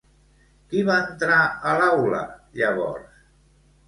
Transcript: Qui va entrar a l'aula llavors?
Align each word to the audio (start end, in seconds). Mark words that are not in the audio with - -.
Qui 0.69 0.79
va 0.85 0.95
entrar 1.09 1.37
a 1.71 1.73
l'aula 1.81 2.21
llavors? 2.61 3.21